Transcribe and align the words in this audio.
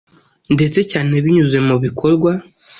ndetse 0.55 0.79
cyane 0.91 1.13
binyuze 1.23 1.57
mu 1.67 1.75
bikorwa. 1.83 2.31